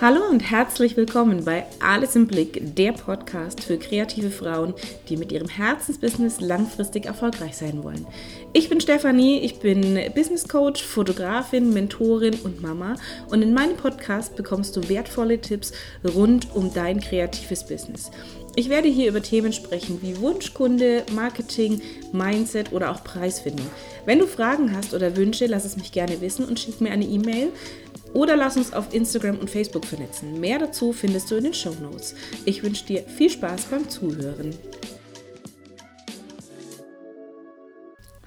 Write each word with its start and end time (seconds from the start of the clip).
Hallo 0.00 0.20
und 0.28 0.40
herzlich 0.40 0.96
willkommen 0.96 1.44
bei 1.44 1.64
Alles 1.80 2.16
im 2.16 2.26
Blick, 2.26 2.74
der 2.76 2.92
Podcast 2.92 3.62
für 3.62 3.78
kreative 3.78 4.30
Frauen, 4.30 4.74
die 5.08 5.16
mit 5.16 5.30
ihrem 5.30 5.48
Herzensbusiness 5.48 6.40
langfristig 6.40 7.06
erfolgreich 7.06 7.56
sein 7.56 7.84
wollen. 7.84 8.06
Ich 8.52 8.68
bin 8.68 8.80
Stefanie, 8.80 9.40
ich 9.40 9.60
bin 9.60 9.98
Business 10.14 10.48
Coach, 10.48 10.82
Fotografin, 10.82 11.72
Mentorin 11.72 12.34
und 12.42 12.60
Mama 12.62 12.96
und 13.30 13.42
in 13.42 13.54
meinem 13.54 13.76
Podcast 13.76 14.34
bekommst 14.34 14.76
du 14.76 14.88
wertvolle 14.88 15.40
Tipps 15.40 15.72
rund 16.04 16.54
um 16.54 16.74
dein 16.74 17.00
kreatives 17.00 17.64
Business. 17.64 18.10
Ich 18.54 18.68
werde 18.68 18.88
hier 18.88 19.08
über 19.08 19.22
Themen 19.22 19.54
sprechen 19.54 20.00
wie 20.02 20.18
Wunschkunde, 20.18 21.04
Marketing, 21.14 21.80
Mindset 22.12 22.72
oder 22.72 22.90
auch 22.90 23.02
Preisfindung. 23.02 23.66
Wenn 24.04 24.18
du 24.18 24.26
Fragen 24.26 24.76
hast 24.76 24.92
oder 24.92 25.16
Wünsche, 25.16 25.46
lass 25.46 25.64
es 25.64 25.78
mich 25.78 25.90
gerne 25.90 26.20
wissen 26.20 26.44
und 26.44 26.60
schick 26.60 26.80
mir 26.82 26.90
eine 26.90 27.06
E-Mail 27.06 27.50
oder 28.12 28.36
lass 28.36 28.56
uns 28.56 28.72
auf 28.72 28.92
Instagram 28.92 29.38
und 29.38 29.50
Facebook 29.50 29.84
vernetzen. 29.84 30.40
Mehr 30.40 30.58
dazu 30.58 30.92
findest 30.92 31.30
du 31.30 31.36
in 31.36 31.44
den 31.44 31.54
Show 31.54 31.74
Notes. 31.80 32.14
Ich 32.44 32.62
wünsche 32.62 32.84
dir 32.84 33.02
viel 33.02 33.30
Spaß 33.30 33.66
beim 33.66 33.88
Zuhören. 33.88 34.54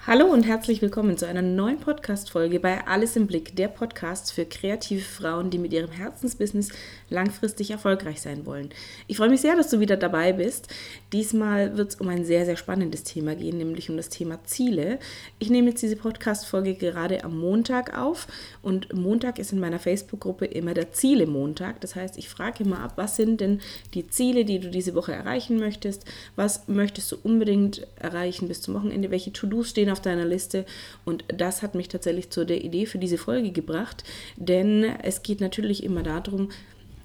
Hallo 0.07 0.27
und 0.27 0.43
herzlich 0.43 0.83
willkommen 0.83 1.17
zu 1.17 1.27
einer 1.27 1.41
neuen 1.41 1.79
Podcast-Folge 1.79 2.59
bei 2.59 2.85
Alles 2.85 3.15
im 3.15 3.25
Blick, 3.25 3.55
der 3.55 3.69
Podcast 3.69 4.31
für 4.31 4.45
kreative 4.45 5.01
Frauen, 5.01 5.49
die 5.49 5.57
mit 5.57 5.73
ihrem 5.73 5.89
Herzensbusiness 5.89 6.69
langfristig 7.09 7.71
erfolgreich 7.71 8.21
sein 8.21 8.45
wollen. 8.45 8.69
Ich 9.07 9.17
freue 9.17 9.29
mich 9.29 9.41
sehr, 9.41 9.55
dass 9.55 9.71
du 9.71 9.79
wieder 9.79 9.97
dabei 9.97 10.31
bist. 10.31 10.67
Diesmal 11.11 11.75
wird 11.75 11.89
es 11.89 11.95
um 11.95 12.07
ein 12.09 12.23
sehr, 12.23 12.45
sehr 12.45 12.55
spannendes 12.55 13.03
Thema 13.03 13.35
gehen, 13.35 13.57
nämlich 13.57 13.89
um 13.89 13.97
das 13.97 14.09
Thema 14.09 14.43
Ziele. 14.43 14.99
Ich 15.39 15.49
nehme 15.49 15.69
jetzt 15.69 15.81
diese 15.81 15.95
Podcast-Folge 15.95 16.75
gerade 16.75 17.23
am 17.23 17.39
Montag 17.39 17.97
auf 17.97 18.27
und 18.61 18.93
Montag 18.93 19.39
ist 19.39 19.53
in 19.53 19.59
meiner 19.59 19.79
Facebook-Gruppe 19.79 20.45
immer 20.45 20.75
der 20.75 20.91
Ziele-Montag. 20.91 21.81
Das 21.81 21.95
heißt, 21.95 22.19
ich 22.19 22.29
frage 22.29 22.63
immer 22.63 22.81
ab, 22.81 22.93
was 22.95 23.15
sind 23.15 23.41
denn 23.41 23.59
die 23.95 24.07
Ziele, 24.07 24.45
die 24.45 24.59
du 24.59 24.69
diese 24.69 24.93
Woche 24.93 25.13
erreichen 25.13 25.57
möchtest? 25.57 26.05
Was 26.35 26.67
möchtest 26.67 27.11
du 27.11 27.17
unbedingt 27.23 27.87
erreichen 27.95 28.47
bis 28.47 28.61
zum 28.61 28.75
Wochenende? 28.75 29.09
Welche 29.09 29.33
To-Dos 29.33 29.69
stehen 29.69 29.89
auf 29.94 29.94
deiner 30.01 30.25
Liste. 30.25 30.65
Und 31.03 31.23
das 31.27 31.61
hat 31.61 31.75
mich 31.75 31.89
tatsächlich 31.89 32.29
zu 32.29 32.45
der 32.45 32.63
Idee 32.63 32.85
für 32.85 32.97
diese 32.97 33.17
Folge 33.17 33.51
gebracht, 33.51 34.03
denn 34.35 34.83
es 34.83 35.23
geht 35.23 35.41
natürlich 35.41 35.83
immer 35.83 36.03
darum, 36.03 36.49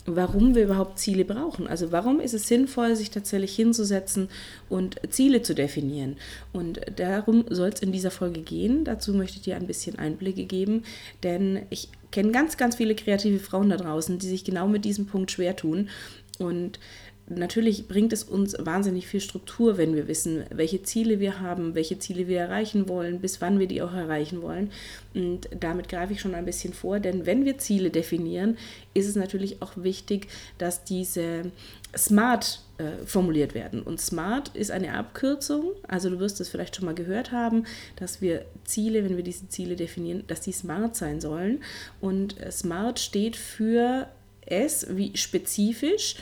warum 0.06 0.54
wir 0.54 0.64
überhaupt 0.64 0.98
Ziele 0.98 1.24
brauchen. 1.24 1.66
Also 1.66 1.92
warum 1.92 2.20
ist 2.20 2.34
es 2.34 2.48
sinnvoll, 2.48 2.96
sich 2.96 3.10
tatsächlich 3.10 3.54
hinzusetzen 3.54 4.28
und 4.68 4.96
Ziele 5.10 5.42
zu 5.42 5.54
definieren. 5.54 6.16
Und 6.52 6.80
darum 6.96 7.44
soll 7.50 7.68
es 7.68 7.80
in 7.80 7.92
dieser 7.92 8.10
Folge 8.10 8.40
gehen. 8.40 8.84
Dazu 8.84 9.14
möchte 9.14 9.36
ich 9.36 9.42
dir 9.42 9.56
ein 9.56 9.66
bisschen 9.66 9.98
Einblicke 9.98 10.44
geben, 10.44 10.84
denn 11.22 11.62
ich 11.70 11.88
kenne 12.10 12.32
ganz, 12.32 12.56
ganz 12.56 12.76
viele 12.76 12.94
kreative 12.94 13.38
Frauen 13.38 13.70
da 13.70 13.76
draußen, 13.76 14.18
die 14.18 14.28
sich 14.28 14.44
genau 14.44 14.66
mit 14.66 14.84
diesem 14.84 15.06
Punkt 15.06 15.30
schwer 15.30 15.56
tun. 15.56 15.88
Und 16.38 16.78
natürlich 17.30 17.86
bringt 17.86 18.12
es 18.12 18.24
uns 18.24 18.56
wahnsinnig 18.58 19.06
viel 19.06 19.20
Struktur, 19.20 19.78
wenn 19.78 19.94
wir 19.94 20.08
wissen, 20.08 20.44
welche 20.50 20.82
Ziele 20.82 21.20
wir 21.20 21.40
haben, 21.40 21.74
welche 21.74 21.98
Ziele 21.98 22.26
wir 22.26 22.40
erreichen 22.40 22.88
wollen, 22.88 23.20
bis 23.20 23.40
wann 23.40 23.58
wir 23.58 23.68
die 23.68 23.82
auch 23.82 23.94
erreichen 23.94 24.42
wollen. 24.42 24.70
Und 25.14 25.48
damit 25.58 25.88
greife 25.88 26.12
ich 26.12 26.20
schon 26.20 26.34
ein 26.34 26.44
bisschen 26.44 26.72
vor, 26.74 26.98
denn 26.98 27.26
wenn 27.26 27.44
wir 27.44 27.58
Ziele 27.58 27.90
definieren, 27.90 28.58
ist 28.94 29.08
es 29.08 29.14
natürlich 29.14 29.62
auch 29.62 29.72
wichtig, 29.76 30.26
dass 30.58 30.84
diese 30.84 31.52
smart 31.96 32.60
äh, 32.78 33.04
formuliert 33.06 33.54
werden. 33.54 33.82
Und 33.82 34.00
smart 34.00 34.48
ist 34.56 34.70
eine 34.70 34.94
Abkürzung, 34.94 35.72
also 35.86 36.10
du 36.10 36.18
wirst 36.18 36.40
es 36.40 36.48
vielleicht 36.48 36.76
schon 36.76 36.86
mal 36.86 36.94
gehört 36.94 37.30
haben, 37.30 37.64
dass 37.96 38.20
wir 38.20 38.44
Ziele, 38.64 39.04
wenn 39.04 39.16
wir 39.16 39.24
diese 39.24 39.48
Ziele 39.48 39.76
definieren, 39.76 40.24
dass 40.26 40.40
die 40.40 40.52
smart 40.52 40.96
sein 40.96 41.20
sollen. 41.20 41.62
Und 42.00 42.40
äh, 42.40 42.50
smart 42.50 42.98
steht 42.98 43.36
für 43.36 44.08
S 44.46 44.86
wie 44.90 45.16
spezifisch 45.16 46.16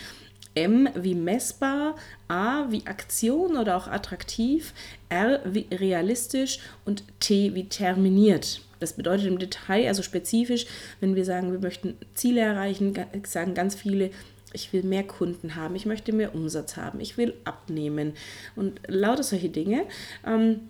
M 0.59 0.89
wie 0.95 1.15
messbar, 1.15 1.95
A 2.27 2.67
wie 2.71 2.87
Aktion 2.87 3.57
oder 3.57 3.77
auch 3.77 3.87
attraktiv, 3.87 4.75
R 5.09 5.41
wie 5.45 5.67
realistisch 5.71 6.59
und 6.85 7.05
T 7.21 7.55
wie 7.55 7.69
terminiert. 7.69 8.61
Das 8.81 8.93
bedeutet 8.93 9.27
im 9.27 9.39
Detail, 9.39 9.87
also 9.89 10.03
spezifisch, 10.03 10.67
wenn 11.01 11.15
wir 11.15 11.25
sagen, 11.25 11.53
wir 11.53 11.61
möchten 11.61 11.97
Ziele 12.15 12.41
erreichen, 12.41 12.95
sagen 13.25 13.55
ganz 13.55 13.75
viele, 13.75 14.11
ich 14.53 14.73
will 14.73 14.83
mehr 14.83 15.05
Kunden 15.05 15.55
haben, 15.55 15.77
ich 15.77 15.87
möchte 15.87 16.13
mehr 16.13 16.35
Umsatz 16.35 16.77
haben, 16.77 17.01
ich 17.01 17.17
will 17.17 17.35
abnehmen 17.45 18.15
und 18.57 18.81
lauter 18.87 19.23
solche 19.23 19.51
Dinge. 19.51 19.85
Ähm, 20.27 20.61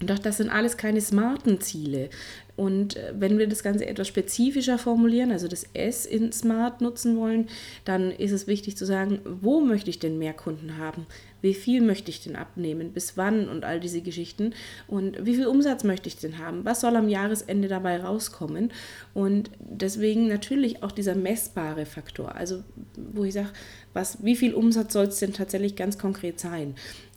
doch 0.00 0.18
das 0.18 0.38
sind 0.38 0.50
alles 0.50 0.76
keine 0.76 1.00
smarten 1.00 1.60
Ziele. 1.60 2.10
Und 2.56 2.96
äh, 2.96 3.12
wenn 3.18 3.38
wir 3.38 3.48
das 3.48 3.62
Ganze 3.62 3.86
etwas 3.86 4.08
spezifischer 4.08 4.78
formulieren, 4.78 5.32
also 5.32 5.48
das 5.48 5.66
S 5.74 6.06
in 6.06 6.32
Smart 6.32 6.80
nutzen 6.80 7.16
wollen, 7.16 7.48
dann 7.84 8.10
ist 8.10 8.32
es 8.32 8.46
wichtig 8.46 8.76
zu 8.76 8.86
sagen, 8.86 9.20
wo 9.24 9.60
möchte 9.60 9.90
ich 9.90 9.98
denn 9.98 10.18
mehr 10.18 10.34
Kunden 10.34 10.78
haben? 10.78 11.06
Wie 11.40 11.54
viel 11.54 11.82
möchte 11.82 12.10
ich 12.10 12.22
denn 12.22 12.36
abnehmen? 12.36 12.92
Bis 12.92 13.18
wann? 13.18 13.48
Und 13.48 13.64
all 13.64 13.78
diese 13.78 14.00
Geschichten. 14.00 14.54
Und 14.86 15.26
wie 15.26 15.34
viel 15.34 15.46
Umsatz 15.46 15.84
möchte 15.84 16.08
ich 16.08 16.16
denn 16.16 16.38
haben? 16.38 16.64
Was 16.64 16.80
soll 16.80 16.96
am 16.96 17.08
Jahresende 17.08 17.68
dabei 17.68 18.00
rauskommen? 18.00 18.72
Und 19.12 19.50
deswegen 19.58 20.26
natürlich 20.26 20.82
auch 20.82 20.92
dieser 20.92 21.14
messbare 21.14 21.84
Faktor. 21.84 22.34
Also, 22.34 22.62
wo 22.96 23.24
ich 23.24 23.34
sage, 23.34 23.50
was, 23.94 24.22
wie 24.22 24.36
viel 24.36 24.54
Umsatz 24.54 24.92
soll 24.92 25.06
es 25.06 25.18
denn 25.18 25.32
tatsächlich 25.32 25.76
ganz 25.76 25.98
konkret 25.98 26.38
sein? 26.38 26.74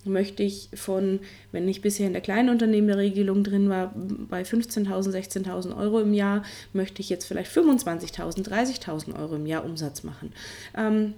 möchte 0.08 0.44
ich 0.44 0.70
von, 0.74 1.20
wenn 1.52 1.68
ich 1.68 1.82
bisher 1.82 2.08
in 2.08 2.14
der 2.14 2.22
Kleinunternehmerregelung 2.22 3.44
drin 3.44 3.70
war, 3.70 3.94
bei 3.96 4.44
15.000, 4.44 4.88
16.000 4.88 5.78
Euro 5.78 6.00
im 6.00 6.14
Jahr, 6.14 6.44
möchte 6.74 7.02
ich 7.02 7.10
jetzt 7.10 7.26
vielleicht 7.26 7.52
25.000, 7.52 8.48
30.000 8.48 9.20
Euro 9.20 9.36
im 9.36 9.46
Jahr 9.46 9.66
Umsatz 9.66 10.04
machen. 10.04 10.32
Ähm, 10.76 11.14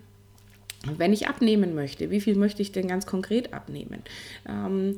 wenn 0.97 1.13
ich 1.13 1.27
abnehmen 1.27 1.75
möchte, 1.75 2.09
wie 2.09 2.21
viel 2.21 2.35
möchte 2.35 2.61
ich 2.61 2.71
denn 2.71 2.87
ganz 2.87 3.05
konkret 3.05 3.53
abnehmen? 3.53 4.01
Ähm, 4.47 4.95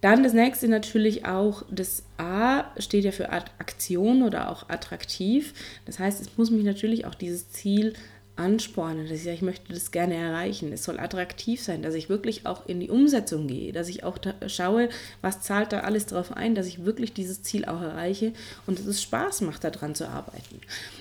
dann 0.00 0.22
das 0.22 0.32
nächste 0.32 0.68
natürlich 0.68 1.26
auch, 1.26 1.64
das 1.70 2.04
A 2.18 2.64
steht 2.78 3.04
ja 3.04 3.10
für 3.10 3.30
Aktion 3.30 4.22
oder 4.22 4.48
auch 4.48 4.68
attraktiv. 4.68 5.54
Das 5.86 5.98
heißt, 5.98 6.20
es 6.20 6.38
muss 6.38 6.50
mich 6.50 6.64
natürlich 6.64 7.04
auch 7.04 7.16
dieses 7.16 7.50
Ziel 7.50 7.94
anspornen, 8.38 9.04
dass 9.04 9.18
ich 9.18 9.24
sage, 9.24 9.36
ich 9.36 9.42
möchte 9.42 9.72
das 9.72 9.90
gerne 9.90 10.14
erreichen. 10.14 10.72
Es 10.72 10.84
soll 10.84 11.00
attraktiv 11.00 11.60
sein, 11.60 11.82
dass 11.82 11.94
ich 11.94 12.08
wirklich 12.08 12.46
auch 12.46 12.66
in 12.66 12.78
die 12.78 12.88
Umsetzung 12.90 13.48
gehe, 13.48 13.72
dass 13.72 13.88
ich 13.88 14.04
auch 14.04 14.18
schaue, 14.46 14.88
was 15.22 15.42
zahlt 15.42 15.72
da 15.72 15.80
alles 15.80 16.06
drauf 16.06 16.32
ein, 16.32 16.54
dass 16.54 16.66
ich 16.66 16.84
wirklich 16.84 17.12
dieses 17.12 17.42
Ziel 17.42 17.64
auch 17.64 17.82
erreiche 17.82 18.32
und 18.66 18.78
dass 18.78 18.86
es 18.86 19.02
Spaß 19.02 19.40
macht, 19.40 19.64
daran 19.64 19.94
zu 19.94 20.08
arbeiten. 20.08 20.60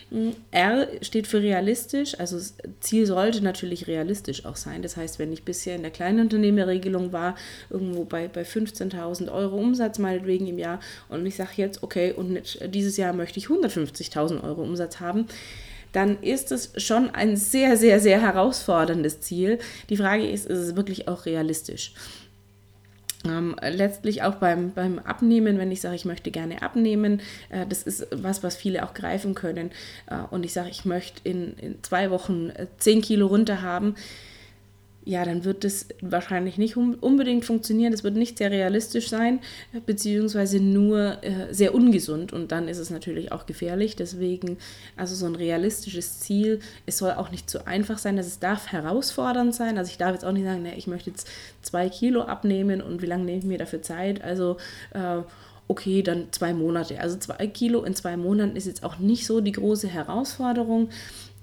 Mm, 0.10 0.30
R 0.52 0.88
steht 1.02 1.28
für 1.28 1.42
realistisch, 1.42 2.20
also 2.20 2.38
das 2.38 2.56
Ziel 2.80 3.06
sollte 3.06 3.44
natürlich 3.44 3.88
realistisch 3.88 4.46
auch 4.46 4.56
sein. 4.56 4.82
Das 4.82 4.98
heißt, 4.98 5.20
wenn 5.20 5.32
ich 5.32 5.44
bisher 5.44 5.76
in 5.76 5.84
der 5.84 5.92
Kleinunternehmerregelung 5.92 7.14
war, 7.14 7.36
irgendwo 7.70 8.04
bei, 8.06 8.28
bei 8.28 8.44
15.000 8.44 9.32
Euro 9.32 9.58
Umsatz 9.58 10.00
meinetwegen 10.00 10.48
im 10.48 10.58
Jahr 10.58 10.80
und 11.10 11.26
ich 11.26 11.36
sage 11.36 11.52
jetzt, 11.58 11.84
okay, 11.84 12.14
und 12.14 12.60
dieses 12.74 12.98
Jahr 12.98 13.14
möchte 13.14 13.38
ich 13.38 13.48
150.000 13.48 14.44
Euro 14.44 14.64
Umsatz 14.64 15.00
haben, 15.00 15.28
dann 15.92 16.22
ist 16.22 16.52
es 16.52 16.72
schon 16.78 17.10
ein 17.12 17.38
sehr, 17.38 17.78
sehr, 17.78 18.00
sehr 18.00 18.22
herausforderndes 18.22 19.22
Ziel. 19.22 19.60
Die 19.90 19.98
Frage 19.98 20.30
ist, 20.30 20.46
ist 20.46 20.60
es 20.60 20.76
wirklich 20.76 21.08
auch 21.08 21.26
realistisch? 21.26 21.94
Ähm, 23.26 23.56
letztlich 23.62 24.24
auch 24.24 24.36
beim, 24.36 24.72
beim 24.74 25.00
Abnehmen, 25.00 25.58
wenn 25.58 25.72
ich 25.72 25.82
sage, 25.82 25.96
ich 25.96 26.06
möchte 26.06 26.32
gerne 26.32 26.62
abnehmen, 26.62 27.22
äh, 27.50 27.66
das 27.68 27.84
ist 27.84 28.08
was, 28.12 28.44
was 28.44 28.56
viele 28.56 28.86
auch 28.86 28.94
greifen 28.94 29.34
können. 29.34 29.72
Äh, 30.06 30.20
und 30.30 30.46
ich 30.46 30.54
sage, 30.54 30.70
ich 30.70 30.86
möchte 30.86 31.22
in, 31.24 31.54
in 31.58 31.84
zwei 31.84 32.12
Wochen 32.12 32.52
äh, 32.52 32.68
10 32.78 33.02
Kilo 33.02 33.28
runter 33.28 33.62
haben 33.62 33.96
ja, 35.08 35.24
dann 35.24 35.46
wird 35.46 35.64
es 35.64 35.88
wahrscheinlich 36.02 36.58
nicht 36.58 36.76
unbedingt 36.76 37.46
funktionieren. 37.46 37.94
Es 37.94 38.04
wird 38.04 38.18
nicht 38.18 38.38
sehr 38.38 38.52
realistisch 38.52 39.08
sein, 39.08 39.40
beziehungsweise 39.86 40.60
nur 40.60 41.24
äh, 41.24 41.54
sehr 41.54 41.74
ungesund. 41.74 42.34
Und 42.34 42.52
dann 42.52 42.68
ist 42.68 42.78
es 42.78 42.90
natürlich 42.90 43.32
auch 43.32 43.46
gefährlich. 43.46 43.96
Deswegen, 43.96 44.58
also 44.98 45.16
so 45.16 45.26
ein 45.26 45.36
realistisches 45.36 46.20
Ziel, 46.20 46.60
es 46.86 46.98
soll 46.98 47.12
auch 47.12 47.32
nicht 47.32 47.50
zu 47.50 47.66
einfach 47.66 48.00
sein, 48.00 48.18
dass 48.18 48.28
es 48.28 48.40
darf 48.40 48.68
herausfordernd 48.68 49.56
sein. 49.56 49.78
Also 49.78 49.92
ich 49.92 49.98
darf 49.98 50.12
jetzt 50.12 50.26
auch 50.26 50.34
nicht 50.34 50.44
sagen, 50.44 50.64
ne, 50.64 50.76
ich 50.76 50.88
möchte 50.88 51.10
jetzt 51.10 51.30
zwei 51.62 51.88
Kilo 51.88 52.24
abnehmen 52.24 52.82
und 52.82 53.02
wie 53.02 53.06
lange 53.06 53.24
nehme 53.24 53.40
ich 53.40 53.46
mir 53.46 53.58
dafür 53.58 53.82
Zeit? 53.82 54.22
Also 54.22 54.58
äh, 54.94 55.22
okay, 55.70 56.02
dann 56.02 56.28
zwei 56.32 56.54
Monate. 56.54 57.00
Also 57.00 57.18
zwei 57.18 57.48
Kilo 57.48 57.84
in 57.84 57.96
zwei 57.96 58.18
Monaten 58.18 58.58
ist 58.58 58.68
jetzt 58.68 58.84
auch 58.84 59.00
nicht 59.00 59.26
so 59.26 59.40
die 59.40 59.54
große 59.54 59.88
Herausforderung 59.88 60.90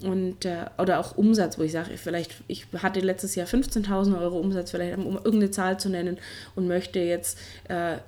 und 0.02 0.44
äh, 0.44 0.66
oder 0.78 0.98
auch 0.98 1.16
Umsatz, 1.16 1.58
wo 1.58 1.62
ich 1.62 1.72
sage, 1.72 1.96
vielleicht, 1.96 2.34
ich 2.46 2.66
hatte 2.76 3.00
letztes 3.00 3.34
Jahr 3.34 3.46
15.000 3.46 4.20
Euro 4.20 4.38
Umsatz, 4.38 4.70
vielleicht 4.70 4.98
um 4.98 5.16
irgendeine 5.16 5.50
Zahl 5.50 5.78
zu 5.78 5.88
nennen 5.88 6.18
und 6.54 6.66
möchte 6.66 6.98
jetzt 6.98 7.38
äh, 7.68 7.98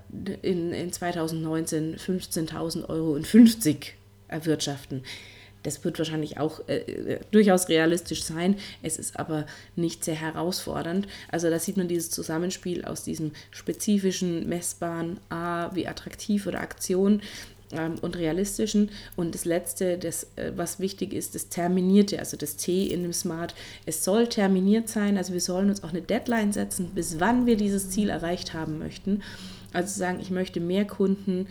in, 0.42 0.72
in 0.72 0.92
2019 0.92 1.96
15.000 1.96 2.88
Euro 2.88 3.16
in 3.16 3.24
50 3.24 3.94
erwirtschaften. 4.28 5.02
Das 5.66 5.82
wird 5.84 5.98
wahrscheinlich 5.98 6.38
auch 6.38 6.60
äh, 6.68 6.76
äh, 6.76 7.20
durchaus 7.32 7.68
realistisch 7.68 8.22
sein. 8.22 8.56
Es 8.82 8.98
ist 8.98 9.18
aber 9.18 9.46
nicht 9.74 10.04
sehr 10.04 10.14
herausfordernd. 10.14 11.08
Also 11.28 11.50
da 11.50 11.58
sieht 11.58 11.76
man 11.76 11.88
dieses 11.88 12.10
Zusammenspiel 12.10 12.84
aus 12.84 13.02
diesem 13.02 13.32
spezifischen, 13.50 14.48
messbaren 14.48 15.18
A 15.28 15.74
wie 15.74 15.88
attraktiv 15.88 16.46
oder 16.46 16.60
Aktion 16.60 17.20
ähm, 17.72 17.94
und 18.02 18.16
realistischen. 18.16 18.90
Und 19.16 19.34
das 19.34 19.44
Letzte, 19.44 19.98
das, 19.98 20.24
äh, 20.36 20.52
was 20.54 20.78
wichtig 20.80 21.12
ist, 21.12 21.34
das 21.34 21.48
Terminierte, 21.48 22.18
also 22.18 22.36
das 22.36 22.56
T 22.56 22.86
in 22.86 23.02
dem 23.02 23.12
Smart. 23.12 23.54
Es 23.86 24.04
soll 24.04 24.28
terminiert 24.28 24.88
sein, 24.88 25.16
also 25.16 25.32
wir 25.32 25.40
sollen 25.40 25.70
uns 25.70 25.82
auch 25.82 25.90
eine 25.90 26.02
Deadline 26.02 26.52
setzen, 26.52 26.90
bis 26.94 27.20
wann 27.20 27.46
wir 27.46 27.56
dieses 27.56 27.90
Ziel 27.90 28.10
erreicht 28.10 28.54
haben 28.54 28.78
möchten. 28.78 29.22
Also 29.72 29.98
sagen, 29.98 30.20
ich 30.20 30.30
möchte 30.30 30.60
mehr 30.60 30.86
Kunden. 30.86 31.46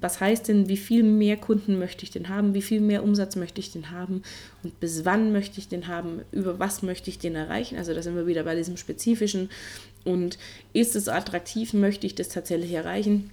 Was 0.00 0.20
heißt 0.20 0.48
denn, 0.48 0.68
wie 0.68 0.76
viel 0.76 1.02
mehr 1.02 1.36
Kunden 1.36 1.78
möchte 1.78 2.04
ich 2.04 2.10
denn 2.10 2.28
haben? 2.28 2.54
Wie 2.54 2.62
viel 2.62 2.80
mehr 2.80 3.04
Umsatz 3.04 3.36
möchte 3.36 3.60
ich 3.60 3.72
denn 3.72 3.90
haben? 3.90 4.22
Und 4.62 4.78
bis 4.80 5.04
wann 5.04 5.32
möchte 5.32 5.58
ich 5.58 5.68
den 5.68 5.88
haben? 5.88 6.22
Über 6.32 6.58
was 6.58 6.82
möchte 6.82 7.10
ich 7.10 7.18
den 7.18 7.34
erreichen? 7.34 7.76
Also 7.76 7.94
da 7.94 8.02
sind 8.02 8.16
wir 8.16 8.26
wieder 8.26 8.44
bei 8.44 8.54
diesem 8.54 8.76
Spezifischen. 8.76 9.50
Und 10.04 10.38
ist 10.72 10.96
es 10.96 11.08
attraktiv? 11.08 11.72
Möchte 11.74 12.06
ich 12.06 12.14
das 12.14 12.28
tatsächlich 12.28 12.72
erreichen? 12.72 13.30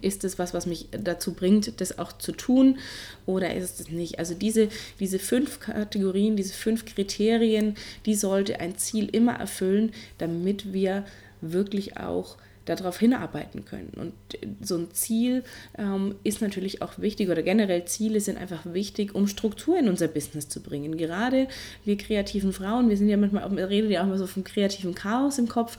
Ist 0.00 0.24
es 0.24 0.38
was, 0.38 0.54
was 0.54 0.66
mich 0.66 0.88
dazu 0.90 1.34
bringt, 1.34 1.80
das 1.80 1.98
auch 1.98 2.12
zu 2.12 2.32
tun 2.32 2.78
oder 3.26 3.54
ist 3.54 3.80
es 3.80 3.90
nicht? 3.90 4.18
Also 4.18 4.34
diese, 4.34 4.68
diese 5.00 5.18
fünf 5.18 5.60
Kategorien, 5.60 6.36
diese 6.36 6.54
fünf 6.54 6.84
Kriterien, 6.84 7.76
die 8.06 8.14
sollte 8.14 8.60
ein 8.60 8.76
Ziel 8.76 9.08
immer 9.08 9.34
erfüllen, 9.34 9.92
damit 10.18 10.72
wir 10.72 11.04
wirklich 11.40 11.96
auch 11.96 12.36
darauf 12.64 12.98
hinarbeiten 12.98 13.64
können. 13.64 13.90
Und 13.96 14.12
so 14.60 14.76
ein 14.76 14.92
Ziel 14.92 15.42
ähm, 15.76 16.14
ist 16.22 16.40
natürlich 16.40 16.80
auch 16.80 16.98
wichtig 16.98 17.28
oder 17.28 17.42
generell 17.42 17.84
Ziele 17.86 18.20
sind 18.20 18.38
einfach 18.38 18.60
wichtig, 18.64 19.14
um 19.14 19.26
Struktur 19.26 19.78
in 19.78 19.88
unser 19.88 20.08
Business 20.08 20.48
zu 20.48 20.60
bringen. 20.60 20.96
Gerade 20.96 21.48
wir 21.84 21.96
kreativen 21.96 22.52
Frauen, 22.52 22.88
wir 22.88 22.96
sind 22.96 23.08
ja 23.08 23.16
manchmal, 23.16 23.44
reden 23.64 23.90
ja 23.90 24.02
auch 24.02 24.06
mal 24.06 24.18
so 24.18 24.26
vom 24.26 24.44
kreativen 24.44 24.94
Chaos 24.94 25.38
im 25.38 25.48
Kopf 25.48 25.76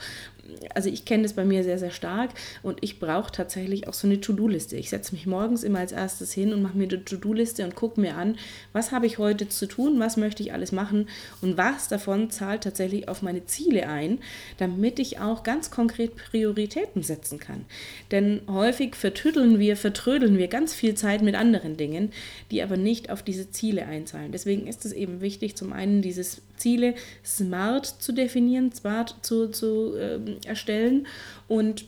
also 0.73 0.89
ich 0.89 1.05
kenne 1.05 1.23
das 1.23 1.33
bei 1.33 1.45
mir 1.45 1.63
sehr, 1.63 1.79
sehr 1.79 1.91
stark 1.91 2.31
und 2.61 2.79
ich 2.81 2.99
brauche 2.99 3.31
tatsächlich 3.31 3.87
auch 3.87 3.93
so 3.93 4.07
eine 4.07 4.21
To-Do-Liste. 4.21 4.75
Ich 4.75 4.89
setze 4.89 5.13
mich 5.13 5.27
morgens 5.27 5.63
immer 5.63 5.79
als 5.79 5.91
erstes 5.91 6.33
hin 6.33 6.53
und 6.53 6.61
mache 6.61 6.77
mir 6.77 6.87
eine 6.87 7.03
To-Do-Liste 7.03 7.63
und 7.63 7.75
gucke 7.75 7.99
mir 7.99 8.15
an, 8.15 8.37
was 8.71 8.91
habe 8.91 9.05
ich 9.05 9.17
heute 9.17 9.49
zu 9.49 9.67
tun, 9.67 9.99
was 9.99 10.17
möchte 10.17 10.43
ich 10.43 10.53
alles 10.53 10.71
machen 10.71 11.07
und 11.41 11.57
was 11.57 11.87
davon 11.87 12.29
zahlt 12.29 12.63
tatsächlich 12.63 13.07
auf 13.07 13.21
meine 13.21 13.45
Ziele 13.45 13.87
ein, 13.87 14.19
damit 14.57 14.99
ich 14.99 15.19
auch 15.19 15.43
ganz 15.43 15.71
konkret 15.71 16.15
Prioritäten 16.15 17.03
setzen 17.03 17.39
kann. 17.39 17.65
Denn 18.11 18.41
häufig 18.47 18.95
vertüddeln 18.95 19.59
wir, 19.59 19.77
vertrödeln 19.77 20.37
wir 20.37 20.47
ganz 20.47 20.73
viel 20.73 20.95
Zeit 20.95 21.21
mit 21.21 21.35
anderen 21.35 21.77
Dingen, 21.77 22.11
die 22.51 22.63
aber 22.63 22.77
nicht 22.77 23.09
auf 23.09 23.23
diese 23.23 23.51
Ziele 23.51 23.85
einzahlen. 23.85 24.31
Deswegen 24.31 24.67
ist 24.67 24.85
es 24.85 24.93
eben 24.93 25.21
wichtig, 25.21 25.55
zum 25.55 25.73
einen 25.73 26.01
dieses 26.01 26.41
Ziele 26.57 26.95
smart 27.25 27.85
zu 27.85 28.11
definieren, 28.11 28.71
smart 28.73 29.15
zu, 29.21 29.49
zu 29.49 29.95
ähm, 29.97 30.37
erstellen 30.45 31.07
und 31.47 31.85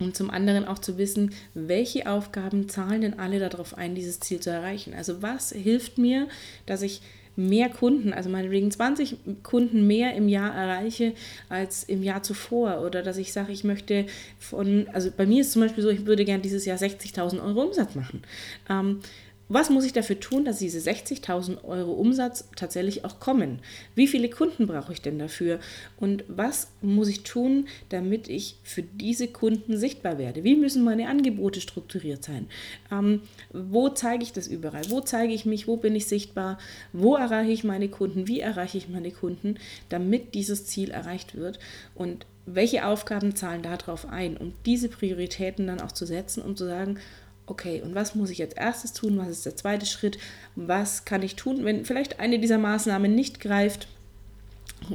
und 0.00 0.16
zum 0.16 0.30
anderen 0.30 0.64
auch 0.64 0.78
zu 0.78 0.96
wissen, 0.96 1.32
welche 1.54 2.08
Aufgaben 2.08 2.68
zahlen 2.68 3.00
denn 3.00 3.18
alle 3.18 3.40
darauf 3.40 3.76
ein, 3.76 3.96
dieses 3.96 4.20
Ziel 4.20 4.38
zu 4.38 4.48
erreichen. 4.48 4.94
Also 4.94 5.22
was 5.22 5.50
hilft 5.50 5.98
mir, 5.98 6.28
dass 6.66 6.82
ich 6.82 7.02
mehr 7.38 7.68
Kunden, 7.68 8.12
also 8.12 8.28
meinetwegen 8.28 8.68
20 8.68 9.16
Kunden 9.44 9.86
mehr 9.86 10.14
im 10.14 10.28
Jahr 10.28 10.52
erreiche 10.52 11.12
als 11.48 11.84
im 11.84 12.02
Jahr 12.02 12.22
zuvor. 12.24 12.82
Oder 12.84 13.02
dass 13.02 13.16
ich 13.16 13.32
sage, 13.32 13.52
ich 13.52 13.62
möchte 13.62 14.06
von, 14.40 14.88
also 14.92 15.10
bei 15.16 15.24
mir 15.24 15.42
ist 15.42 15.52
zum 15.52 15.62
Beispiel 15.62 15.84
so, 15.84 15.88
ich 15.88 16.04
würde 16.04 16.24
gerne 16.24 16.42
dieses 16.42 16.64
Jahr 16.64 16.78
60.000 16.78 17.40
Euro 17.44 17.62
Umsatz 17.62 17.94
machen. 17.94 18.22
Ähm, 18.68 19.00
was 19.48 19.70
muss 19.70 19.84
ich 19.84 19.92
dafür 19.92 20.20
tun, 20.20 20.44
dass 20.44 20.58
diese 20.58 20.78
60.000 20.78 21.64
Euro 21.64 21.92
Umsatz 21.92 22.48
tatsächlich 22.56 23.04
auch 23.04 23.18
kommen? 23.18 23.60
Wie 23.94 24.06
viele 24.06 24.28
Kunden 24.28 24.66
brauche 24.66 24.92
ich 24.92 25.00
denn 25.00 25.18
dafür? 25.18 25.58
Und 25.98 26.24
was 26.28 26.68
muss 26.82 27.08
ich 27.08 27.22
tun, 27.22 27.66
damit 27.88 28.28
ich 28.28 28.56
für 28.62 28.82
diese 28.82 29.28
Kunden 29.28 29.78
sichtbar 29.78 30.18
werde? 30.18 30.44
Wie 30.44 30.56
müssen 30.56 30.84
meine 30.84 31.08
Angebote 31.08 31.60
strukturiert 31.60 32.24
sein? 32.24 32.46
Ähm, 32.92 33.22
wo 33.52 33.88
zeige 33.88 34.22
ich 34.22 34.32
das 34.32 34.48
überall? 34.48 34.90
Wo 34.90 35.00
zeige 35.00 35.32
ich 35.32 35.46
mich? 35.46 35.66
Wo 35.66 35.76
bin 35.76 35.96
ich 35.96 36.06
sichtbar? 36.06 36.58
Wo 36.92 37.16
erreiche 37.16 37.52
ich 37.52 37.64
meine 37.64 37.88
Kunden? 37.88 38.28
Wie 38.28 38.40
erreiche 38.40 38.78
ich 38.78 38.88
meine 38.88 39.10
Kunden, 39.10 39.56
damit 39.88 40.34
dieses 40.34 40.66
Ziel 40.66 40.90
erreicht 40.90 41.36
wird? 41.36 41.58
Und 41.94 42.26
welche 42.54 42.86
Aufgaben 42.86 43.34
zahlen 43.34 43.62
darauf 43.62 44.08
ein? 44.08 44.36
Um 44.36 44.54
diese 44.64 44.88
Prioritäten 44.88 45.66
dann 45.66 45.80
auch 45.80 45.92
zu 45.92 46.06
setzen, 46.06 46.42
um 46.42 46.56
zu 46.56 46.66
sagen, 46.66 46.98
okay, 47.50 47.82
und 47.82 47.94
was 47.94 48.14
muss 48.14 48.30
ich 48.30 48.38
jetzt 48.38 48.56
erstes 48.56 48.92
tun? 48.92 49.18
Was 49.18 49.28
ist 49.28 49.46
der 49.46 49.56
zweite 49.56 49.86
Schritt? 49.86 50.18
Was 50.56 51.04
kann 51.04 51.22
ich 51.22 51.36
tun, 51.36 51.64
wenn 51.64 51.84
vielleicht 51.84 52.20
eine 52.20 52.38
dieser 52.38 52.58
Maßnahmen 52.58 53.14
nicht 53.14 53.40
greift? 53.40 53.88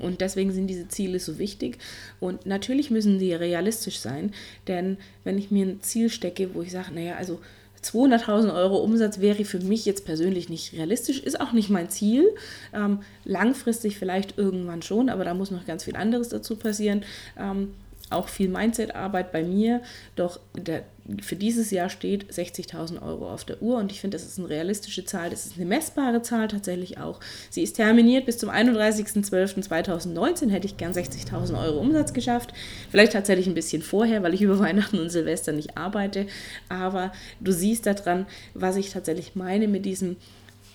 Und 0.01 0.21
deswegen 0.21 0.51
sind 0.51 0.67
diese 0.67 0.87
Ziele 0.87 1.19
so 1.19 1.37
wichtig. 1.37 1.77
Und 2.19 2.45
natürlich 2.45 2.89
müssen 2.89 3.19
sie 3.19 3.33
realistisch 3.33 3.99
sein, 3.99 4.33
denn 4.67 4.97
wenn 5.23 5.37
ich 5.37 5.51
mir 5.51 5.65
ein 5.65 5.81
Ziel 5.81 6.09
stecke, 6.09 6.53
wo 6.55 6.61
ich 6.61 6.71
sage, 6.71 6.93
naja, 6.93 7.15
also 7.15 7.39
200.000 7.83 8.55
Euro 8.55 8.77
Umsatz 8.77 9.19
wäre 9.19 9.43
für 9.43 9.59
mich 9.59 9.85
jetzt 9.85 10.05
persönlich 10.05 10.47
nicht 10.47 10.73
realistisch, 10.73 11.19
ist 11.19 11.39
auch 11.41 11.51
nicht 11.51 11.69
mein 11.69 11.89
Ziel. 11.89 12.33
Ähm, 12.73 12.99
langfristig 13.25 13.97
vielleicht 13.97 14.37
irgendwann 14.37 14.81
schon, 14.81 15.09
aber 15.09 15.25
da 15.25 15.33
muss 15.33 15.51
noch 15.51 15.65
ganz 15.65 15.83
viel 15.83 15.97
anderes 15.97 16.29
dazu 16.29 16.55
passieren. 16.55 17.03
Ähm, 17.37 17.73
auch 18.13 18.27
viel 18.27 18.49
Mindset-Arbeit 18.49 19.31
bei 19.31 19.43
mir, 19.43 19.81
doch 20.15 20.39
der, 20.55 20.83
für 21.21 21.35
dieses 21.35 21.71
Jahr 21.71 21.89
steht 21.89 22.31
60.000 22.31 23.01
Euro 23.01 23.31
auf 23.31 23.43
der 23.43 23.61
Uhr. 23.61 23.77
Und 23.77 23.91
ich 23.91 23.99
finde, 23.99 24.17
das 24.17 24.25
ist 24.25 24.39
eine 24.39 24.49
realistische 24.49 25.05
Zahl, 25.05 25.29
das 25.29 25.45
ist 25.45 25.57
eine 25.57 25.65
messbare 25.65 26.21
Zahl 26.21 26.47
tatsächlich 26.47 26.97
auch. 26.97 27.19
Sie 27.49 27.63
ist 27.63 27.73
terminiert 27.73 28.25
bis 28.25 28.37
zum 28.37 28.49
31.12.2019, 28.49 30.49
hätte 30.49 30.67
ich 30.67 30.77
gern 30.77 30.93
60.000 30.93 31.61
Euro 31.61 31.79
Umsatz 31.79 32.13
geschafft, 32.13 32.53
vielleicht 32.89 33.13
tatsächlich 33.13 33.47
ein 33.47 33.53
bisschen 33.53 33.81
vorher, 33.81 34.23
weil 34.23 34.33
ich 34.33 34.41
über 34.41 34.59
Weihnachten 34.63 34.99
und 34.99 35.09
Silvester 35.09 35.51
nicht 35.51 35.77
arbeite, 35.77 36.27
aber 36.69 37.11
du 37.39 37.51
siehst 37.51 37.85
daran, 37.85 38.25
was 38.53 38.77
ich 38.77 38.91
tatsächlich 38.91 39.35
meine 39.35 39.67
mit 39.67 39.85
diesem 39.85 40.15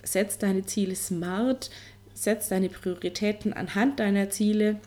Setz 0.03 0.37
deine 0.37 0.65
Ziele 0.65 0.95
smart, 0.95 1.69
setz 2.13 2.49
deine 2.49 2.69
Prioritäten 2.69 3.53
anhand 3.53 3.99
deiner 3.99 4.29
Ziele 4.29 4.79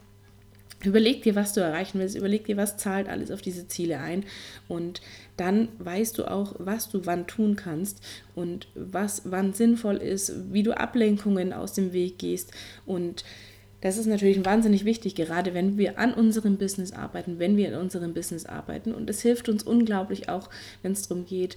Überleg 0.85 1.23
dir, 1.23 1.35
was 1.35 1.53
du 1.53 1.61
erreichen 1.61 2.01
willst, 2.01 2.17
überleg 2.17 2.45
dir, 2.45 2.57
was 2.57 2.77
zahlt 2.77 3.09
alles 3.09 3.31
auf 3.31 3.41
diese 3.41 3.69
Ziele 3.69 4.01
ein. 4.01 4.25
Und 4.69 5.01
dann 5.37 5.69
weißt 5.79 6.19
du 6.19 6.31
auch, 6.31 6.55
was 6.59 6.89
du 6.89 7.07
wann 7.07 7.27
tun 7.27 7.57
kannst 7.57 8.01
und 8.35 8.69
was 8.75 9.23
wann 9.25 9.53
sinnvoll 9.53 9.97
ist, 9.97 10.53
wie 10.53 10.63
du 10.63 10.77
Ablenkungen 10.77 11.53
aus 11.53 11.73
dem 11.73 11.93
Weg 11.93 12.19
gehst. 12.19 12.53
Und 12.85 13.25
das 13.83 13.97
ist 13.97 14.07
natürlich 14.07 14.45
wahnsinnig 14.45 14.85
wichtig, 14.85 15.17
gerade 15.17 15.55
wenn 15.55 15.77
wir 15.77 15.99
an 15.99 16.15
unserem 16.15 16.57
Business 16.57 16.93
arbeiten, 16.93 17.41
wenn 17.41 17.57
wir 17.57 17.69
in 17.69 17.75
unserem 17.75 18.15
Business 18.15 18.47
arbeiten. 18.47 18.93
Und 18.93 19.11
es 19.11 19.23
hilft 19.23 19.49
uns 19.49 19.65
unglaublich 19.65 20.29
auch, 20.29 20.49
wenn 20.83 20.93
es 20.93 21.09
darum 21.09 21.27
geht, 21.27 21.57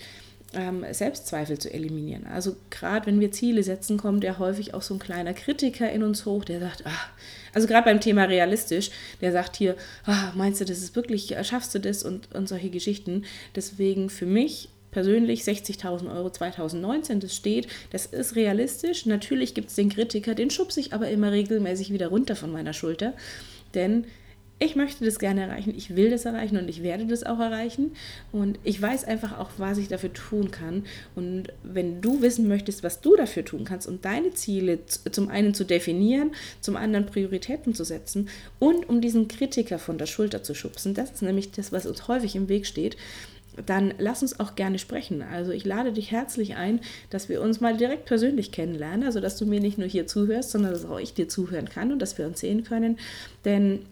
ähm, 0.56 0.86
Selbstzweifel 0.92 1.58
zu 1.58 1.74
eliminieren. 1.74 2.26
Also 2.28 2.56
gerade 2.70 3.08
wenn 3.08 3.20
wir 3.20 3.32
Ziele 3.32 3.64
setzen, 3.64 3.98
kommt 3.98 4.24
ja 4.24 4.40
häufig 4.40 4.74
auch 4.74 4.82
so 4.82 4.94
ein 4.96 5.00
kleiner 5.00 5.34
Kritiker 5.34 5.92
in 5.92 6.04
uns 6.04 6.26
hoch, 6.26 6.46
der 6.46 6.60
sagt, 6.60 6.84
ach, 6.86 7.10
also 7.54 7.68
gerade 7.68 7.86
beim 7.86 8.02
Thema 8.02 8.24
realistisch, 8.26 8.92
der 9.22 9.32
sagt 9.32 9.56
hier, 9.56 9.76
ach, 10.06 10.36
meinst 10.36 10.62
du, 10.62 10.66
das 10.66 10.80
ist 10.80 10.96
wirklich, 10.96 11.36
schaffst 11.44 11.74
du 11.76 11.80
das 11.80 12.04
und, 12.04 12.34
und 12.36 12.50
solche 12.50 12.70
Geschichten. 12.70 13.24
Deswegen 13.56 14.10
für 14.10 14.26
mich 14.26 14.70
persönlich 14.92 15.44
60.000 15.44 16.16
Euro 16.16 16.30
2019, 16.30 17.20
das 17.20 17.36
steht, 17.36 17.68
das 17.92 18.06
ist 18.06 18.36
realistisch. 18.36 19.06
Natürlich 19.06 19.54
gibt 19.54 19.70
es 19.70 19.76
den 19.76 19.90
Kritiker, 19.90 20.36
den 20.36 20.50
schubse 20.50 20.80
ich 20.80 20.94
aber 20.94 21.10
immer 21.10 21.32
regelmäßig 21.32 21.92
wieder 21.92 22.08
runter 22.08 22.36
von 22.36 22.52
meiner 22.52 22.74
Schulter, 22.74 23.14
denn 23.74 24.06
ich 24.58 24.78
möchte 24.78 25.04
das 25.04 25.20
gerne 25.20 25.42
erreichen, 25.42 25.74
ich 25.76 25.98
will 25.98 26.10
das 26.10 26.24
erreichen 26.24 26.58
und 26.58 26.70
ich 26.70 26.82
werde 26.82 27.06
das 27.06 27.24
auch 27.24 27.40
erreichen. 27.40 27.92
Und 28.32 28.58
ich 28.64 28.82
weiß 28.82 29.04
einfach 29.04 29.38
auch, 29.38 29.50
was 29.58 29.78
ich 29.78 29.90
dafür 29.90 30.14
tun 30.14 30.50
kann. 30.50 30.86
Und 31.14 31.48
wenn 31.64 32.02
du 32.02 32.22
wissen 32.22 32.48
möchtest, 32.48 32.82
was 32.82 33.02
du 33.02 33.18
dafür 33.18 33.44
tun 33.44 33.66
kannst, 33.66 33.88
um 33.88 34.02
deine 34.02 34.34
Ziele 34.34 34.80
zum 34.86 35.28
einen 35.28 35.54
zu 35.54 35.66
definieren, 35.66 36.32
zum 36.62 36.78
anderen 36.78 37.06
Prioritäten 37.06 37.74
zu 37.74 37.84
setzen 37.84 38.30
und 38.58 38.88
um 38.88 39.02
diesen 39.02 39.28
Kritiker 39.28 39.78
von 39.78 39.98
der 39.98 40.06
Schulter 40.06 40.42
zu 40.42 40.56
schubsen, 40.56 40.94
das 40.94 41.12
ist 41.12 41.22
nämlich 41.22 41.52
das, 41.52 41.74
was 41.74 41.86
uns 41.86 42.08
häufig 42.08 42.36
im 42.38 42.48
Weg 42.48 42.66
steht, 42.66 42.96
dann 43.66 43.94
lass 43.98 44.22
uns 44.22 44.40
auch 44.40 44.56
gerne 44.56 44.80
sprechen. 44.80 45.22
Also 45.22 45.52
ich 45.52 45.66
lade 45.66 45.92
dich 45.92 46.12
herzlich 46.12 46.56
ein, 46.56 46.80
dass 47.10 47.30
wir 47.30 47.42
uns 47.42 47.62
mal 47.62 47.76
direkt 47.76 48.06
persönlich 48.06 48.52
kennenlernen, 48.52 49.04
also 49.04 49.20
dass 49.20 49.38
du 49.38 49.46
mir 49.46 49.60
nicht 49.60 49.78
nur 49.78 49.88
hier 49.88 50.08
zuhörst, 50.08 50.52
sondern 50.52 50.72
dass 50.72 50.86
auch 50.86 51.00
ich 51.00 51.14
dir 51.14 51.30
zuhören 51.30 51.70
kann 51.70 51.92
und 51.92 52.00
dass 52.00 52.18
wir 52.18 52.26
uns 52.26 52.40
sehen 52.40 52.64
können. 52.64 52.98
Denn 53.44 53.86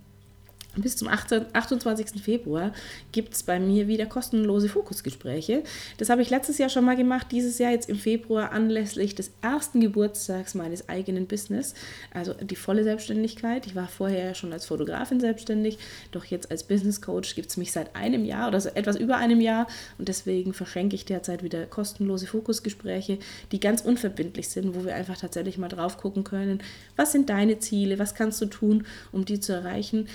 bis 0.76 0.98
zum 0.98 1.08
18, 1.08 1.46
28. 1.54 2.22
Februar 2.22 2.74
gibt 3.12 3.36
es 3.36 3.44
bei 3.44 3.60
mir 3.60 3.88
wieder 3.88 4.06
kostenlose 4.06 4.70
Fokusgespräche. 4.70 5.64
Das 5.98 6.10
habe 6.10 6.22
ich 6.22 6.30
letztes 6.30 6.58
Jahr 6.58 6.70
schon 6.70 6.86
mal 6.86 6.96
gemacht, 6.96 7.28
dieses 7.32 7.60
Jahr 7.60 7.72
jetzt 7.72 7.90
im 7.90 7.98
Februar 7.98 8.52
anlässlich 8.52 9.14
des 9.14 9.32
ersten 9.42 9.82
Geburtstags 9.82 10.56
meines 10.56 10.90
eigenen 10.90 11.28
Business, 11.28 11.76
also 12.12 12.34
die 12.34 12.56
volle 12.56 12.84
Selbstständigkeit. 12.84 13.68
Ich 13.68 13.76
war 13.76 13.88
vorher 13.88 14.34
schon 14.34 14.52
als 14.52 14.66
Fotografin 14.66 15.20
selbstständig, 15.20 15.78
doch 16.12 16.26
jetzt 16.26 16.50
als 16.50 16.64
Business 16.64 17.02
Coach 17.02 17.36
gibt 17.36 17.50
es 17.50 17.58
mich 17.58 17.72
seit 17.72 17.96
einem 17.96 18.26
Jahr 18.26 18.48
oder 18.48 18.60
so 18.60 18.70
etwas 18.70 18.96
über 18.96 19.18
einem 19.18 19.42
Jahr 19.42 19.68
und 20.00 20.08
deswegen 20.08 20.54
verschenke 20.54 20.96
ich 20.96 21.06
derzeit 21.06 21.44
wieder 21.44 21.66
kostenlose 21.68 22.26
Fokusgespräche, 22.26 23.20
die 23.52 23.60
ganz 23.60 23.82
unverbindlich 23.82 24.50
sind, 24.50 24.76
wo 24.76 24.86
wir 24.86 24.96
einfach 24.96 25.18
tatsächlich 25.18 25.58
mal 25.60 25.70
drauf 25.70 25.98
gucken 25.98 26.24
können, 26.24 26.64
was 26.96 27.12
sind 27.12 27.30
deine 27.30 27.60
Ziele, 27.60 28.00
was 28.00 28.16
kannst 28.16 28.42
du 28.42 28.48
tun, 28.48 28.86
um 29.12 29.26
die 29.26 29.40
zu 29.40 29.54
erreichen 29.54 30.08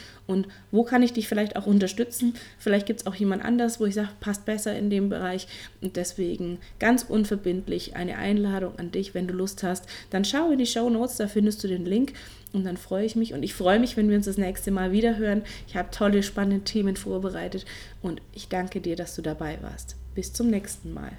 wo 0.71 0.85
kann 0.85 1.03
ich 1.03 1.13
dich 1.13 1.29
vielleicht 1.29 1.57
auch 1.57 1.67
unterstützen. 1.67 2.35
Vielleicht 2.59 2.87
gibt 2.87 3.01
es 3.01 3.07
auch 3.07 3.15
jemand 3.15 3.45
anders, 3.45 3.81
wo 3.81 3.87
ich 3.87 3.95
sage, 3.95 4.11
passt 4.21 4.45
besser 4.45 4.77
in 4.77 4.91
dem 4.91 5.09
Bereich. 5.09 5.47
Und 5.81 5.97
deswegen 5.97 6.59
ganz 6.79 7.03
unverbindlich 7.03 7.97
eine 7.97 8.19
Einladung 8.19 8.79
an 8.79 8.91
dich, 8.91 9.15
wenn 9.15 9.27
du 9.27 9.35
Lust 9.35 9.63
hast. 9.63 9.87
Dann 10.11 10.25
schau 10.25 10.51
in 10.51 10.59
die 10.59 10.67
Show 10.67 10.89
Notes, 10.91 11.17
da 11.17 11.29
findest 11.29 11.63
du 11.65 11.69
den 11.69 11.85
Link. 11.85 12.13
Und 12.53 12.65
dann 12.65 12.77
freue 12.77 13.05
ich 13.05 13.15
mich 13.15 13.35
und 13.35 13.43
ich 13.43 13.55
freue 13.55 13.79
mich, 13.79 13.97
wenn 13.97 14.09
wir 14.09 14.17
uns 14.17 14.27
das 14.27 14.39
nächste 14.39 14.71
Mal 14.71 14.93
wieder 14.93 15.19
hören. 15.19 15.43
Ich 15.67 15.77
habe 15.77 15.91
tolle, 15.91 16.23
spannende 16.23 16.65
Themen 16.65 16.97
vorbereitet 16.97 17.67
und 18.01 18.23
ich 18.33 18.49
danke 18.49 18.81
dir, 18.81 18.97
dass 18.97 19.15
du 19.15 19.23
dabei 19.23 19.59
warst. 19.61 19.97
Bis 20.15 20.33
zum 20.33 20.49
nächsten 20.49 20.95
Mal. 20.95 21.13